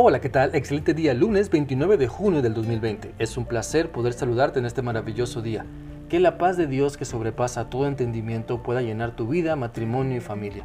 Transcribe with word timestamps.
Hola, 0.00 0.20
¿qué 0.20 0.28
tal? 0.28 0.54
Excelente 0.54 0.94
día, 0.94 1.12
lunes 1.12 1.50
29 1.50 1.96
de 1.96 2.06
junio 2.06 2.40
del 2.40 2.54
2020. 2.54 3.14
Es 3.18 3.36
un 3.36 3.46
placer 3.46 3.90
poder 3.90 4.12
saludarte 4.12 4.60
en 4.60 4.64
este 4.64 4.80
maravilloso 4.80 5.42
día. 5.42 5.66
Que 6.08 6.20
la 6.20 6.38
paz 6.38 6.56
de 6.56 6.68
Dios 6.68 6.96
que 6.96 7.04
sobrepasa 7.04 7.68
todo 7.68 7.88
entendimiento 7.88 8.62
pueda 8.62 8.80
llenar 8.80 9.16
tu 9.16 9.26
vida, 9.26 9.56
matrimonio 9.56 10.18
y 10.18 10.20
familia. 10.20 10.62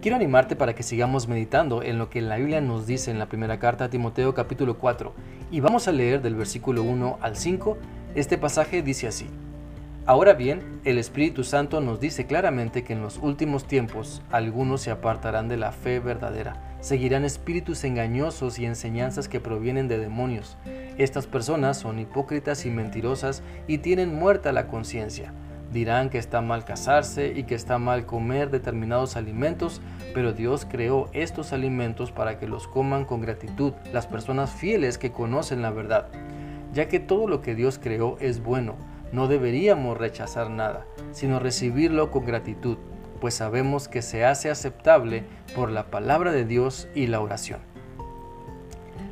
Quiero 0.00 0.14
animarte 0.14 0.54
para 0.54 0.76
que 0.76 0.84
sigamos 0.84 1.26
meditando 1.26 1.82
en 1.82 1.98
lo 1.98 2.08
que 2.08 2.20
la 2.22 2.36
Biblia 2.36 2.60
nos 2.60 2.86
dice 2.86 3.10
en 3.10 3.18
la 3.18 3.26
primera 3.26 3.58
carta 3.58 3.86
a 3.86 3.90
Timoteo 3.90 4.32
capítulo 4.32 4.78
4 4.78 5.12
y 5.50 5.58
vamos 5.58 5.88
a 5.88 5.92
leer 5.92 6.22
del 6.22 6.36
versículo 6.36 6.84
1 6.84 7.18
al 7.20 7.34
5. 7.34 7.76
Este 8.14 8.38
pasaje 8.38 8.80
dice 8.80 9.08
así. 9.08 9.26
Ahora 10.06 10.34
bien, 10.34 10.80
el 10.84 10.98
Espíritu 10.98 11.42
Santo 11.42 11.80
nos 11.80 11.98
dice 11.98 12.26
claramente 12.26 12.84
que 12.84 12.92
en 12.92 13.02
los 13.02 13.18
últimos 13.18 13.66
tiempos 13.66 14.22
algunos 14.30 14.82
se 14.82 14.92
apartarán 14.92 15.48
de 15.48 15.56
la 15.56 15.72
fe 15.72 15.98
verdadera, 15.98 16.71
seguirán 16.82 17.24
espíritus 17.24 17.84
engañosos 17.84 18.58
y 18.58 18.66
enseñanzas 18.66 19.28
que 19.28 19.40
provienen 19.40 19.88
de 19.88 19.96
demonios. 19.96 20.58
Estas 20.98 21.26
personas 21.26 21.78
son 21.78 21.98
hipócritas 21.98 22.66
y 22.66 22.70
mentirosas 22.70 23.42
y 23.66 23.78
tienen 23.78 24.14
muerta 24.14 24.52
la 24.52 24.66
conciencia. 24.66 25.32
Dirán 25.72 26.10
que 26.10 26.18
está 26.18 26.42
mal 26.42 26.66
casarse 26.66 27.32
y 27.34 27.44
que 27.44 27.54
está 27.54 27.78
mal 27.78 28.04
comer 28.04 28.50
determinados 28.50 29.16
alimentos, 29.16 29.80
pero 30.12 30.34
Dios 30.34 30.66
creó 30.70 31.08
estos 31.14 31.54
alimentos 31.54 32.12
para 32.12 32.38
que 32.38 32.46
los 32.46 32.68
coman 32.68 33.06
con 33.06 33.22
gratitud 33.22 33.72
las 33.94 34.06
personas 34.06 34.50
fieles 34.50 34.98
que 34.98 35.12
conocen 35.12 35.62
la 35.62 35.70
verdad, 35.70 36.08
ya 36.74 36.88
que 36.88 37.00
todo 37.00 37.26
lo 37.26 37.40
que 37.40 37.54
Dios 37.54 37.80
creó 37.82 38.18
es 38.20 38.42
bueno 38.42 38.76
no 39.12 39.28
deberíamos 39.28 39.98
rechazar 39.98 40.50
nada, 40.50 40.86
sino 41.12 41.38
recibirlo 41.38 42.10
con 42.10 42.24
gratitud, 42.24 42.78
pues 43.22 43.34
sabemos 43.34 43.86
que 43.86 44.02
se 44.02 44.24
hace 44.24 44.50
aceptable 44.50 45.22
por 45.54 45.70
la 45.70 45.92
palabra 45.92 46.32
de 46.32 46.44
Dios 46.44 46.88
y 46.92 47.06
la 47.06 47.20
oración. 47.20 47.60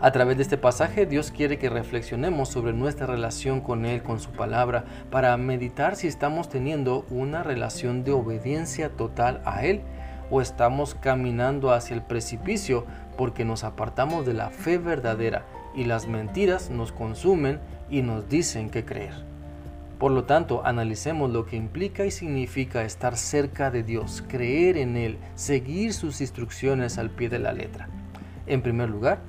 A 0.00 0.12
través 0.12 0.38
de 0.38 0.44
este 0.44 0.56
pasaje 0.56 1.04
Dios 1.04 1.30
quiere 1.30 1.58
que 1.58 1.68
reflexionemos 1.68 2.48
sobre 2.48 2.72
nuestra 2.72 3.06
relación 3.06 3.60
con 3.60 3.84
Él, 3.84 4.02
con 4.02 4.18
su 4.18 4.30
palabra, 4.30 4.86
para 5.10 5.36
meditar 5.36 5.94
si 5.94 6.06
estamos 6.06 6.48
teniendo 6.48 7.04
una 7.10 7.42
relación 7.42 8.02
de 8.02 8.12
obediencia 8.12 8.88
total 8.88 9.42
a 9.44 9.66
Él 9.66 9.82
o 10.30 10.40
estamos 10.40 10.94
caminando 10.94 11.70
hacia 11.70 11.94
el 11.94 12.02
precipicio 12.02 12.86
porque 13.18 13.44
nos 13.44 13.62
apartamos 13.62 14.24
de 14.24 14.32
la 14.32 14.48
fe 14.48 14.78
verdadera 14.78 15.44
y 15.74 15.84
las 15.84 16.08
mentiras 16.08 16.70
nos 16.70 16.92
consumen 16.92 17.60
y 17.90 18.00
nos 18.00 18.26
dicen 18.26 18.70
qué 18.70 18.86
creer. 18.86 19.27
Por 19.98 20.12
lo 20.12 20.24
tanto, 20.24 20.64
analicemos 20.64 21.30
lo 21.30 21.44
que 21.44 21.56
implica 21.56 22.06
y 22.06 22.12
significa 22.12 22.84
estar 22.84 23.16
cerca 23.16 23.72
de 23.72 23.82
Dios, 23.82 24.22
creer 24.28 24.76
en 24.76 24.96
Él, 24.96 25.18
seguir 25.34 25.92
sus 25.92 26.20
instrucciones 26.20 26.98
al 26.98 27.10
pie 27.10 27.28
de 27.28 27.40
la 27.40 27.52
letra. 27.52 27.88
En 28.46 28.62
primer 28.62 28.88
lugar, 28.88 29.20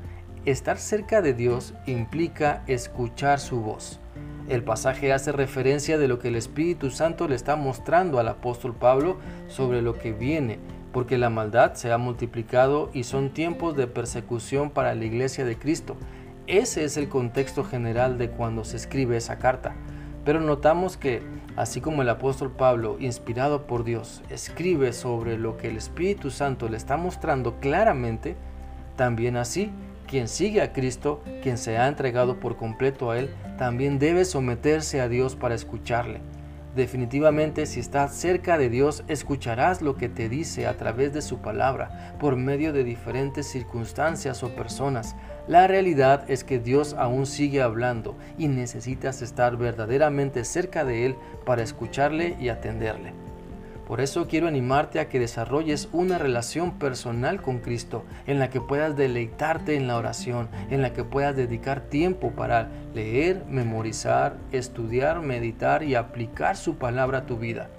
estar 0.46 0.78
cerca 0.78 1.24
de 1.24 1.34
Dios 1.34 1.74
implica 1.88 2.64
escuchar 2.68 3.40
su 3.40 3.62
voz. 3.62 4.00
El 4.48 4.64
pasaje 4.64 5.12
hace 5.12 5.32
referencia 5.32 5.98
de 5.98 6.08
lo 6.08 6.20
que 6.20 6.28
el 6.28 6.36
Espíritu 6.36 6.92
Santo 6.92 7.28
le 7.28 7.36
está 7.36 7.56
mostrando 7.56 8.20
al 8.20 8.28
apóstol 8.28 8.76
Pablo 8.76 9.18
sobre 9.48 9.82
lo 9.82 9.98
que 9.98 10.12
viene, 10.12 10.60
porque 10.92 11.18
la 11.18 11.30
maldad 11.32 11.74
se 11.74 11.92
ha 11.92 11.98
multiplicado 11.98 12.92
y 12.94 13.04
son 13.04 13.32
tiempos 13.32 13.76
de 13.76 13.88
persecución 13.88 14.70
para 14.70 14.94
la 14.94 15.06
iglesia 15.06 15.46
de 15.46 15.58
Cristo. 15.58 15.98
Ese 16.48 16.84
es 16.84 16.98
el 16.98 17.10
contexto 17.10 17.64
general 17.64 18.18
de 18.18 18.30
cuando 18.30 18.64
se 18.64 18.78
escribe 18.78 19.18
esa 19.18 19.38
carta. 19.38 19.76
Pero 20.30 20.42
notamos 20.42 20.96
que, 20.96 21.24
así 21.56 21.82
como 21.82 22.04
el 22.04 22.10
apóstol 22.10 22.52
Pablo, 22.52 22.98
inspirado 23.00 23.66
por 23.66 23.84
Dios, 23.84 24.22
escribe 24.30 24.94
sobre 24.94 25.40
lo 25.40 25.58
que 25.58 25.70
el 25.70 25.76
Espíritu 25.76 26.30
Santo 26.30 26.70
le 26.70 26.78
está 26.78 26.98
mostrando 26.98 27.60
claramente, 27.60 28.36
también 28.96 29.38
así, 29.38 29.72
quien 30.06 30.28
sigue 30.28 30.62
a 30.62 30.72
Cristo, 30.72 31.24
quien 31.42 31.58
se 31.58 31.80
ha 31.80 31.88
entregado 31.88 32.40
por 32.40 32.58
completo 32.58 33.10
a 33.10 33.18
Él, 33.18 33.32
también 33.58 33.98
debe 33.98 34.24
someterse 34.24 35.02
a 35.02 35.10
Dios 35.10 35.36
para 35.36 35.56
escucharle. 35.56 36.22
Definitivamente, 36.76 37.66
si 37.66 37.80
estás 37.80 38.14
cerca 38.14 38.58
de 38.58 38.70
Dios, 38.70 39.04
escucharás 39.08 39.82
lo 39.82 39.96
que 39.96 40.08
te 40.08 40.30
dice 40.30 40.68
a 40.68 40.78
través 40.78 41.14
de 41.14 41.22
su 41.22 41.40
palabra, 41.40 42.16
por 42.20 42.36
medio 42.36 42.74
de 42.74 42.84
diferentes 42.84 43.48
circunstancias 43.48 44.44
o 44.44 44.50
personas, 44.50 45.16
la 45.48 45.66
realidad 45.66 46.30
es 46.30 46.44
que 46.44 46.60
Dios 46.60 46.94
aún 46.94 47.26
sigue 47.26 47.64
hablando 47.64 48.16
y 48.38 48.48
necesitas 48.48 49.24
estar 49.24 49.58
verdaderamente 49.58 50.46
cerca 50.46 50.86
de 50.86 51.08
Él 51.08 51.16
para 51.44 51.64
escucharle 51.64 52.38
y 52.40 52.50
atenderle. 52.50 53.29
Por 53.90 54.02
eso 54.02 54.28
quiero 54.28 54.48
animarte 54.48 55.00
a 55.00 55.10
que 55.10 55.20
desarrolles 55.20 55.90
una 55.92 56.20
relación 56.20 56.78
personal 56.78 57.42
con 57.42 57.58
Cristo, 57.58 58.06
en 58.28 58.38
la 58.38 58.52
que 58.52 58.62
puedas 58.62 58.96
deleitarte 58.96 59.76
en 59.76 59.88
la 59.88 59.98
oración, 59.98 60.48
en 60.70 60.84
la 60.84 60.94
que 60.94 61.04
puedas 61.04 61.36
dedicar 61.36 61.82
tiempo 61.82 62.30
para 62.30 62.70
leer, 62.94 63.46
memorizar, 63.50 64.38
estudiar, 64.52 65.22
meditar 65.22 65.82
y 65.82 65.96
aplicar 65.96 66.56
su 66.56 66.76
palabra 66.76 67.18
a 67.18 67.26
tu 67.26 67.38
vida. 67.38 67.72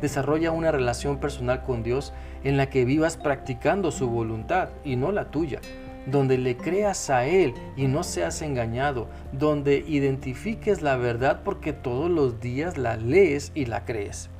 Desarrolla 0.00 0.52
una 0.52 0.72
relación 0.72 1.20
personal 1.20 1.62
con 1.64 1.82
Dios 1.82 2.14
en 2.44 2.56
la 2.56 2.70
que 2.70 2.86
vivas 2.86 3.18
practicando 3.18 3.90
su 3.90 4.08
voluntad 4.08 4.70
y 4.84 4.96
no 4.96 5.12
la 5.12 5.30
tuya 5.30 5.60
donde 6.06 6.38
le 6.38 6.56
creas 6.56 7.10
a 7.10 7.26
Él 7.26 7.52
y 7.76 7.86
no 7.86 8.02
seas 8.02 8.40
engañado, 8.40 9.08
donde 9.32 9.84
identifiques 9.86 10.80
la 10.80 10.96
verdad 10.96 11.42
porque 11.44 11.74
todos 11.74 12.10
los 12.10 12.40
días 12.40 12.78
la 12.78 12.96
lees 12.96 13.52
y 13.54 13.66
la 13.66 13.84
crees. 13.84 14.30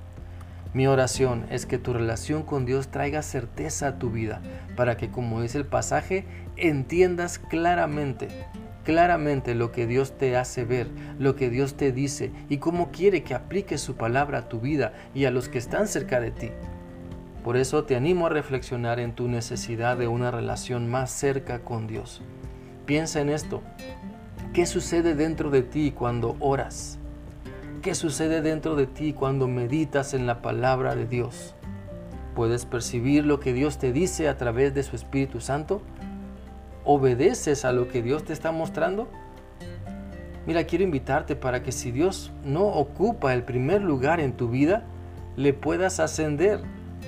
Mi 0.74 0.86
oración 0.86 1.46
es 1.50 1.64
que 1.64 1.78
tu 1.78 1.94
relación 1.94 2.42
con 2.42 2.66
Dios 2.66 2.88
traiga 2.88 3.22
certeza 3.22 3.88
a 3.88 3.98
tu 3.98 4.10
vida, 4.10 4.42
para 4.76 4.96
que 4.96 5.10
como 5.10 5.40
dice 5.40 5.58
el 5.58 5.66
pasaje, 5.66 6.26
entiendas 6.56 7.38
claramente, 7.38 8.28
claramente 8.84 9.54
lo 9.54 9.72
que 9.72 9.86
Dios 9.86 10.18
te 10.18 10.36
hace 10.36 10.64
ver, 10.64 10.88
lo 11.18 11.36
que 11.36 11.48
Dios 11.48 11.74
te 11.74 11.90
dice 11.90 12.32
y 12.50 12.58
cómo 12.58 12.90
quiere 12.90 13.22
que 13.22 13.34
apliques 13.34 13.80
su 13.80 13.96
palabra 13.96 14.38
a 14.38 14.48
tu 14.48 14.60
vida 14.60 14.92
y 15.14 15.24
a 15.24 15.30
los 15.30 15.48
que 15.48 15.58
están 15.58 15.88
cerca 15.88 16.20
de 16.20 16.32
ti. 16.32 16.50
Por 17.42 17.56
eso 17.56 17.84
te 17.84 17.96
animo 17.96 18.26
a 18.26 18.30
reflexionar 18.30 19.00
en 19.00 19.14
tu 19.14 19.26
necesidad 19.26 19.96
de 19.96 20.06
una 20.06 20.30
relación 20.30 20.90
más 20.90 21.10
cerca 21.10 21.60
con 21.60 21.86
Dios. 21.86 22.20
Piensa 22.84 23.20
en 23.20 23.30
esto. 23.30 23.62
¿Qué 24.52 24.66
sucede 24.66 25.14
dentro 25.14 25.50
de 25.50 25.62
ti 25.62 25.92
cuando 25.92 26.36
oras? 26.40 26.98
¿Qué 27.82 27.94
sucede 27.94 28.42
dentro 28.42 28.74
de 28.74 28.86
ti 28.86 29.12
cuando 29.12 29.46
meditas 29.46 30.12
en 30.12 30.26
la 30.26 30.42
palabra 30.42 30.96
de 30.96 31.06
Dios? 31.06 31.54
¿Puedes 32.34 32.66
percibir 32.66 33.24
lo 33.24 33.38
que 33.38 33.52
Dios 33.52 33.78
te 33.78 33.92
dice 33.92 34.28
a 34.28 34.36
través 34.36 34.74
de 34.74 34.82
su 34.82 34.96
Espíritu 34.96 35.40
Santo? 35.40 35.80
¿Obedeces 36.84 37.64
a 37.64 37.72
lo 37.72 37.88
que 37.88 38.02
Dios 38.02 38.24
te 38.24 38.32
está 38.32 38.50
mostrando? 38.50 39.08
Mira, 40.46 40.64
quiero 40.64 40.84
invitarte 40.84 41.36
para 41.36 41.62
que 41.62 41.70
si 41.70 41.92
Dios 41.92 42.32
no 42.44 42.66
ocupa 42.66 43.32
el 43.32 43.44
primer 43.44 43.82
lugar 43.82 44.18
en 44.18 44.32
tu 44.32 44.48
vida, 44.48 44.84
le 45.36 45.52
puedas 45.52 46.00
ascender 46.00 46.62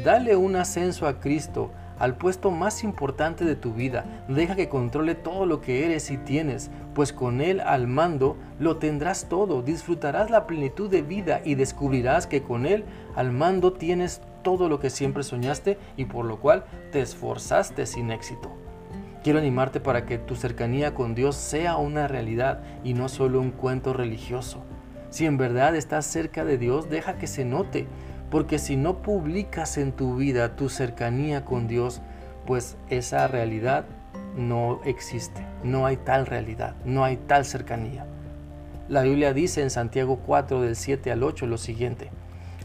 Dale 0.04 0.34
un 0.34 0.56
ascenso 0.56 1.06
a 1.06 1.20
Cristo, 1.20 1.70
al 2.00 2.16
puesto 2.16 2.50
más 2.50 2.82
importante 2.82 3.44
de 3.44 3.54
tu 3.54 3.72
vida. 3.72 4.24
Deja 4.26 4.56
que 4.56 4.68
controle 4.68 5.14
todo 5.14 5.46
lo 5.46 5.60
que 5.60 5.84
eres 5.84 6.10
y 6.10 6.16
tienes, 6.16 6.70
pues 6.94 7.12
con 7.12 7.40
Él 7.40 7.60
al 7.60 7.86
mando 7.86 8.36
lo 8.58 8.78
tendrás 8.78 9.28
todo. 9.28 9.62
Disfrutarás 9.62 10.30
la 10.30 10.48
plenitud 10.48 10.90
de 10.90 11.02
vida 11.02 11.42
y 11.44 11.54
descubrirás 11.54 12.26
que 12.26 12.42
con 12.42 12.66
Él 12.66 12.84
al 13.14 13.30
mando 13.30 13.74
tienes 13.74 14.22
todo 14.42 14.68
lo 14.68 14.80
que 14.80 14.90
siempre 14.90 15.22
soñaste 15.22 15.78
y 15.96 16.06
por 16.06 16.24
lo 16.24 16.40
cual 16.40 16.64
te 16.90 17.00
esforzaste 17.00 17.86
sin 17.86 18.10
éxito. 18.10 18.50
Quiero 19.22 19.38
animarte 19.38 19.80
para 19.80 20.06
que 20.06 20.16
tu 20.16 20.34
cercanía 20.34 20.94
con 20.94 21.14
Dios 21.14 21.36
sea 21.36 21.76
una 21.76 22.08
realidad 22.08 22.62
y 22.82 22.94
no 22.94 23.10
solo 23.10 23.38
un 23.38 23.50
cuento 23.50 23.92
religioso. 23.92 24.64
Si 25.10 25.26
en 25.26 25.36
verdad 25.36 25.76
estás 25.76 26.06
cerca 26.06 26.44
de 26.44 26.56
Dios, 26.56 26.88
deja 26.88 27.18
que 27.18 27.26
se 27.26 27.44
note. 27.44 27.86
Porque 28.30 28.58
si 28.58 28.76
no 28.76 29.02
publicas 29.02 29.76
en 29.76 29.92
tu 29.92 30.16
vida 30.16 30.56
tu 30.56 30.68
cercanía 30.68 31.44
con 31.44 31.66
Dios, 31.66 32.00
pues 32.46 32.76
esa 32.88 33.26
realidad 33.26 33.84
no 34.36 34.80
existe. 34.84 35.44
No 35.64 35.86
hay 35.86 35.96
tal 35.96 36.26
realidad, 36.26 36.74
no 36.84 37.04
hay 37.04 37.16
tal 37.16 37.44
cercanía. 37.44 38.06
La 38.88 39.02
Biblia 39.02 39.32
dice 39.32 39.62
en 39.62 39.70
Santiago 39.70 40.20
4 40.26 40.62
del 40.62 40.76
7 40.76 41.12
al 41.12 41.22
8 41.22 41.46
lo 41.46 41.58
siguiente. 41.58 42.10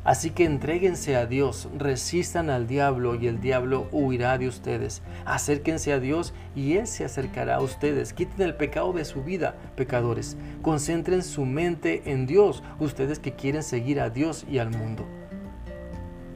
Así 0.04 0.30
que 0.30 0.46
entréguense 0.46 1.16
a 1.16 1.26
Dios, 1.26 1.68
resistan 1.76 2.52
al 2.52 2.68
diablo 2.68 3.16
y 3.16 3.26
el 3.26 3.42
diablo 3.42 3.88
huirá 3.92 4.38
de 4.38 4.48
ustedes. 4.48 5.02
Acérquense 5.26 5.94
a 5.94 6.00
Dios 6.00 6.36
y 6.56 6.78
Él 6.78 6.86
se 6.86 7.06
acercará 7.06 7.56
a 7.56 7.62
ustedes. 7.62 8.14
Quiten 8.14 8.44
el 8.44 8.54
pecado 8.54 8.94
de 8.94 9.04
su 9.04 9.24
vida, 9.24 9.56
pecadores. 9.76 10.38
Concentren 10.62 11.24
su 11.24 11.44
mente 11.46 12.04
en 12.06 12.28
Dios, 12.28 12.62
ustedes 12.80 13.18
que 13.18 13.34
quieren 13.34 13.64
seguir 13.64 14.00
a 14.00 14.12
Dios 14.12 14.46
y 14.48 14.60
al 14.60 14.70
mundo. 14.70 15.08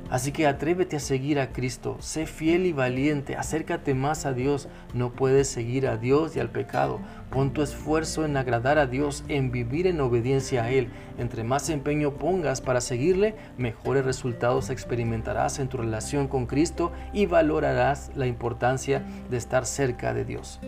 Así 0.10 0.32
que 0.32 0.48
atrévete 0.48 0.96
a 0.96 1.00
seguir 1.00 1.40
a 1.40 1.52
Cristo, 1.52 1.98
sé 2.00 2.26
fiel 2.26 2.66
y 2.66 2.74
valiente, 2.74 3.36
acércate 3.36 3.94
más 3.94 4.26
a 4.26 4.34
Dios. 4.34 4.68
No 4.96 5.12
puedes 5.12 5.48
seguir 5.48 5.88
a 5.88 5.98
Dios 5.98 6.36
y 6.36 6.40
al 6.40 6.50
pecado. 6.50 7.00
Pon 7.30 7.54
tu 7.54 7.62
esfuerzo 7.62 8.26
en 8.26 8.36
agradar 8.36 8.80
a 8.80 8.88
Dios, 8.88 9.24
en 9.28 9.52
vivir 9.52 9.86
en 9.86 10.02
obediencia 10.02 10.64
a 10.64 10.72
Él. 10.72 10.90
Entre 11.20 11.44
más 11.44 11.70
empeño 11.70 12.16
pongas 12.16 12.60
para 12.60 12.82
seguirle, 12.82 13.36
mejores 13.58 14.04
resultados 14.04 14.72
experimentarás 14.72 15.60
en 15.60 15.70
tu 15.70 15.78
relación 15.78 16.28
con 16.28 16.48
Cristo 16.48 16.92
y 17.14 17.28
valorarás 17.28 18.12
la 18.16 18.26
importancia 18.26 19.04
de 19.30 19.38
estar 19.38 19.68
cerca 19.68 20.16
de 20.16 20.26
Dios. 20.26 20.60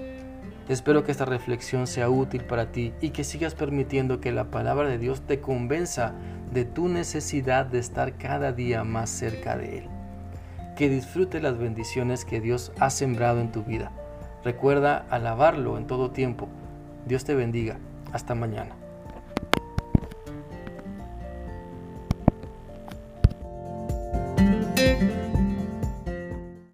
Espero 0.70 1.04
que 1.04 1.12
esta 1.12 1.26
reflexión 1.26 1.88
sea 1.88 2.10
útil 2.10 2.46
para 2.46 2.72
ti 2.72 2.94
y 3.02 3.10
que 3.10 3.24
sigas 3.24 3.56
permitiendo 3.56 4.22
que 4.22 4.32
la 4.32 4.52
palabra 4.52 4.88
de 4.88 5.00
Dios 5.00 5.22
te 5.22 5.42
convenza 5.42 6.14
de 6.52 6.66
tu 6.66 6.88
necesidad 6.88 7.66
de 7.66 7.80
estar 7.80 8.18
cada 8.18 8.52
día 8.52 8.84
más 8.84 9.10
cerca 9.10 9.58
de 9.58 9.80
Él. 9.80 9.90
Que 10.76 10.90
disfrute 10.90 11.40
las 11.40 11.58
bendiciones 11.58 12.26
que 12.26 12.42
Dios 12.42 12.72
ha 12.80 12.90
sembrado 12.90 13.40
en 13.40 13.52
tu 13.52 13.64
vida. 13.64 13.92
Recuerda 14.44 15.06
alabarlo 15.10 15.78
en 15.78 15.88
todo 15.88 16.12
tiempo. 16.12 16.48
Dios 17.06 17.24
te 17.24 17.36
bendiga. 17.36 17.78
Hasta 18.12 18.36
mañana. 18.36 18.76